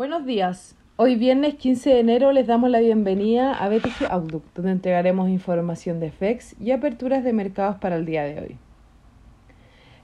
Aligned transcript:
Buenos 0.00 0.24
días. 0.24 0.76
Hoy 0.96 1.16
viernes 1.16 1.56
15 1.56 1.90
de 1.90 2.00
enero 2.00 2.32
les 2.32 2.46
damos 2.46 2.70
la 2.70 2.80
bienvenida 2.80 3.52
a 3.52 3.68
BTG 3.68 4.06
Outlook, 4.08 4.44
donde 4.54 4.70
entregaremos 4.70 5.28
información 5.28 6.00
de 6.00 6.10
FEX 6.10 6.58
y 6.58 6.70
aperturas 6.70 7.22
de 7.22 7.34
mercados 7.34 7.76
para 7.76 7.96
el 7.96 8.06
día 8.06 8.24
de 8.24 8.40
hoy. 8.40 8.56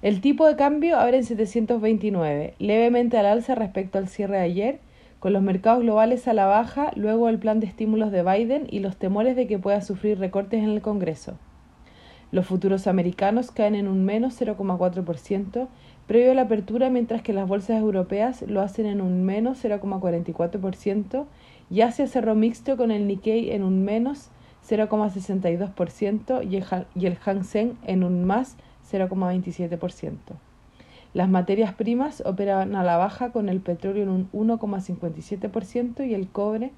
El 0.03 0.21
tipo 0.21 0.47
de 0.47 0.55
cambio 0.55 0.99
abre 0.99 1.17
en 1.17 1.25
729, 1.25 2.57
levemente 2.59 3.17
al 3.17 3.25
alza 3.25 3.55
respecto 3.55 3.97
al 3.97 4.09
cierre 4.09 4.37
de 4.37 4.43
ayer, 4.43 4.81
con 5.19 5.33
los 5.33 5.41
mercados 5.41 5.81
globales 5.81 6.29
a 6.29 6.35
la 6.35 6.45
baja 6.45 6.91
luego 6.95 7.29
del 7.29 7.39
plan 7.39 7.59
de 7.59 7.67
estímulos 7.67 8.13
de 8.13 8.23
Biden 8.23 8.67
y 8.71 8.81
los 8.81 8.99
temores 8.99 9.35
de 9.35 9.47
que 9.47 9.59
pueda 9.59 9.81
sufrir 9.81 10.19
recortes 10.19 10.63
en 10.63 10.69
el 10.69 10.83
Congreso. 10.83 11.39
Los 12.33 12.45
futuros 12.45 12.87
americanos 12.87 13.51
caen 13.51 13.75
en 13.75 13.89
un 13.89 14.05
menos 14.05 14.39
0,4% 14.39 15.69
previo 16.07 16.33
a 16.33 16.35
la 16.35 16.43
apertura, 16.43 16.91
mientras 16.91 17.23
que 17.23 17.33
las 17.33 17.49
bolsas 17.49 17.81
europeas 17.81 18.43
lo 18.43 18.61
hacen 18.61 18.87
en 18.87 19.01
un 19.01 19.25
menos 19.25 19.65
0,44% 19.65 21.27
y 21.71 21.81
Asia 21.81 22.07
cerró 22.07 22.35
mixto 22.35 22.77
con 22.77 22.91
el 22.91 23.07
Nikkei 23.07 23.51
en 23.51 23.65
un 23.65 23.85
menos 23.85 24.31
0,62% 24.69 26.43
y 26.95 27.07
el 27.07 27.17
Hang 27.17 27.45
Seng 27.45 27.77
en 27.85 28.05
un 28.05 28.25
más 28.25 28.57
0,27%. 28.91 30.17
Las 31.13 31.29
materias 31.29 31.73
primas 31.73 32.23
operan 32.27 32.75
a 32.77 32.85
la 32.85 32.97
baja 32.97 33.33
con 33.33 33.49
el 33.49 33.61
petróleo 33.61 34.03
en 34.03 34.11
un 34.11 34.31
1,57% 34.33 36.07
y 36.07 36.15
el 36.15 36.29
cobre 36.29 36.73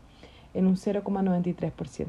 en 0.54 0.66
un 0.66 0.76
0,93%. 0.76 2.06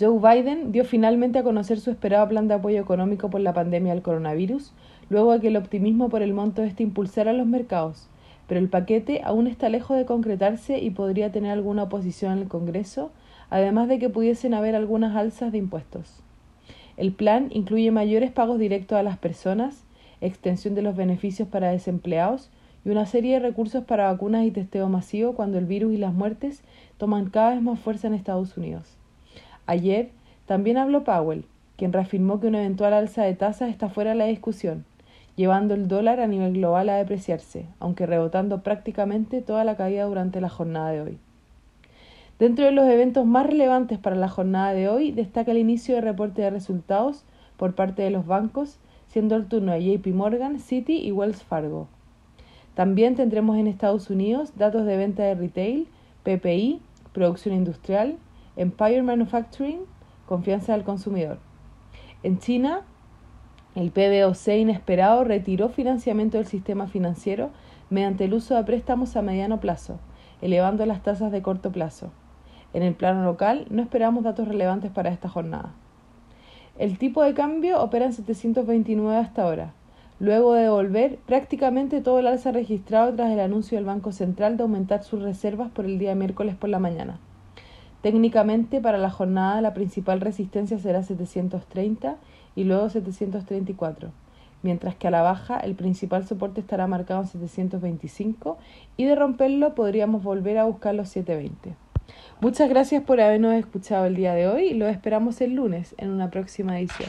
Joe 0.00 0.18
Biden 0.18 0.72
dio 0.72 0.86
finalmente 0.86 1.38
a 1.38 1.42
conocer 1.42 1.78
su 1.78 1.90
esperado 1.90 2.26
plan 2.26 2.48
de 2.48 2.54
apoyo 2.54 2.80
económico 2.80 3.28
por 3.28 3.42
la 3.42 3.52
pandemia 3.52 3.92
del 3.92 4.02
coronavirus, 4.02 4.72
luego 5.10 5.32
de 5.32 5.40
que 5.40 5.48
el 5.48 5.56
optimismo 5.58 6.08
por 6.08 6.22
el 6.22 6.32
monto 6.32 6.62
este 6.62 6.82
impulsara 6.82 7.34
los 7.34 7.46
mercados, 7.46 8.08
pero 8.48 8.58
el 8.58 8.70
paquete 8.70 9.20
aún 9.22 9.46
está 9.46 9.68
lejos 9.68 9.98
de 9.98 10.06
concretarse 10.06 10.78
y 10.78 10.90
podría 10.90 11.30
tener 11.30 11.50
alguna 11.50 11.84
oposición 11.84 12.32
en 12.32 12.38
el 12.38 12.48
Congreso, 12.48 13.12
además 13.50 13.86
de 13.86 13.98
que 13.98 14.08
pudiesen 14.08 14.54
haber 14.54 14.74
algunas 14.74 15.14
alzas 15.14 15.52
de 15.52 15.58
impuestos. 15.58 16.22
El 16.96 17.12
plan 17.12 17.48
incluye 17.50 17.90
mayores 17.90 18.30
pagos 18.30 18.58
directos 18.58 18.96
a 18.96 19.02
las 19.02 19.18
personas, 19.18 19.84
extensión 20.22 20.74
de 20.74 20.80
los 20.80 20.96
beneficios 20.96 21.48
para 21.48 21.70
desempleados 21.70 22.48
y 22.86 22.88
una 22.88 23.04
serie 23.04 23.34
de 23.34 23.40
recursos 23.40 23.84
para 23.84 24.10
vacunas 24.10 24.46
y 24.46 24.50
testeo 24.50 24.88
masivo 24.88 25.34
cuando 25.34 25.58
el 25.58 25.66
virus 25.66 25.92
y 25.92 25.98
las 25.98 26.14
muertes 26.14 26.62
toman 26.96 27.28
cada 27.28 27.50
vez 27.50 27.60
más 27.60 27.78
fuerza 27.78 28.06
en 28.06 28.14
Estados 28.14 28.56
Unidos. 28.56 28.96
Ayer 29.66 30.10
también 30.46 30.76
habló 30.76 31.04
Powell, 31.04 31.44
quien 31.76 31.92
reafirmó 31.92 32.40
que 32.40 32.48
una 32.48 32.60
eventual 32.60 32.92
alza 32.92 33.22
de 33.22 33.34
tasas 33.34 33.70
está 33.70 33.88
fuera 33.88 34.10
de 34.10 34.16
la 34.16 34.26
discusión, 34.26 34.84
llevando 35.36 35.74
el 35.74 35.88
dólar 35.88 36.20
a 36.20 36.26
nivel 36.26 36.54
global 36.54 36.88
a 36.88 36.96
depreciarse, 36.96 37.66
aunque 37.80 38.06
rebotando 38.06 38.62
prácticamente 38.62 39.40
toda 39.40 39.64
la 39.64 39.76
caída 39.76 40.04
durante 40.04 40.40
la 40.40 40.48
jornada 40.48 40.90
de 40.90 41.00
hoy. 41.00 41.18
Dentro 42.38 42.64
de 42.64 42.72
los 42.72 42.88
eventos 42.88 43.24
más 43.24 43.46
relevantes 43.46 43.98
para 43.98 44.16
la 44.16 44.28
jornada 44.28 44.72
de 44.72 44.88
hoy 44.88 45.12
destaca 45.12 45.52
el 45.52 45.58
inicio 45.58 45.94
de 45.94 46.00
reporte 46.00 46.42
de 46.42 46.50
resultados 46.50 47.24
por 47.56 47.74
parte 47.74 48.02
de 48.02 48.10
los 48.10 48.26
bancos, 48.26 48.78
siendo 49.06 49.36
el 49.36 49.46
turno 49.46 49.72
de 49.72 49.84
JP 49.84 50.08
Morgan, 50.08 50.58
Citi 50.58 50.98
y 50.98 51.12
Wells 51.12 51.42
Fargo. 51.42 51.86
También 52.74 53.14
tendremos 53.14 53.56
en 53.58 53.66
Estados 53.66 54.10
Unidos 54.10 54.52
datos 54.56 54.86
de 54.86 54.96
venta 54.96 55.22
de 55.22 55.34
retail, 55.34 55.86
PPI, 56.24 56.80
producción 57.12 57.54
industrial, 57.54 58.16
Empire 58.56 59.02
Manufacturing, 59.02 59.80
confianza 60.26 60.72
del 60.72 60.84
consumidor. 60.84 61.38
En 62.22 62.38
China, 62.38 62.82
el 63.74 63.90
PBOC 63.90 64.48
inesperado 64.58 65.24
retiró 65.24 65.70
financiamiento 65.70 66.36
del 66.36 66.46
sistema 66.46 66.86
financiero 66.86 67.48
mediante 67.88 68.26
el 68.26 68.34
uso 68.34 68.54
de 68.54 68.64
préstamos 68.64 69.16
a 69.16 69.22
mediano 69.22 69.58
plazo, 69.58 69.98
elevando 70.42 70.84
las 70.84 71.02
tasas 71.02 71.32
de 71.32 71.40
corto 71.40 71.72
plazo. 71.72 72.10
En 72.74 72.82
el 72.82 72.94
plano 72.94 73.24
local, 73.24 73.66
no 73.70 73.80
esperamos 73.80 74.24
datos 74.24 74.46
relevantes 74.48 74.90
para 74.90 75.08
esta 75.08 75.30
jornada. 75.30 75.72
El 76.78 76.98
tipo 76.98 77.22
de 77.22 77.32
cambio 77.32 77.82
opera 77.82 78.04
en 78.04 78.12
729 78.12 79.16
hasta 79.16 79.44
ahora, 79.44 79.72
luego 80.20 80.52
de 80.52 80.64
devolver 80.64 81.16
prácticamente 81.24 82.02
todo 82.02 82.18
el 82.18 82.26
alza 82.26 82.52
registrado 82.52 83.14
tras 83.14 83.30
el 83.30 83.40
anuncio 83.40 83.78
del 83.78 83.86
Banco 83.86 84.12
Central 84.12 84.58
de 84.58 84.64
aumentar 84.64 85.04
sus 85.04 85.22
reservas 85.22 85.70
por 85.70 85.86
el 85.86 85.98
día 85.98 86.14
miércoles 86.14 86.54
por 86.54 86.68
la 86.68 86.78
mañana. 86.78 87.18
Técnicamente, 88.02 88.80
para 88.80 88.98
la 88.98 89.10
jornada 89.10 89.60
la 89.60 89.74
principal 89.74 90.20
resistencia 90.20 90.78
será 90.78 91.04
730 91.04 92.16
y 92.56 92.64
luego 92.64 92.90
734, 92.90 94.10
mientras 94.62 94.96
que 94.96 95.06
a 95.06 95.12
la 95.12 95.22
baja 95.22 95.58
el 95.58 95.76
principal 95.76 96.26
soporte 96.26 96.60
estará 96.60 96.88
marcado 96.88 97.22
en 97.22 97.28
725 97.28 98.58
y 98.96 99.04
de 99.04 99.14
romperlo 99.14 99.74
podríamos 99.76 100.24
volver 100.24 100.58
a 100.58 100.64
buscar 100.64 100.96
los 100.96 101.08
720. 101.10 101.76
Muchas 102.40 102.68
gracias 102.68 103.04
por 103.04 103.20
habernos 103.20 103.54
escuchado 103.54 104.04
el 104.06 104.16
día 104.16 104.34
de 104.34 104.48
hoy 104.48 104.64
y 104.64 104.74
lo 104.74 104.88
esperamos 104.88 105.40
el 105.40 105.54
lunes 105.54 105.94
en 105.96 106.10
una 106.10 106.28
próxima 106.28 106.78
edición. 106.80 107.08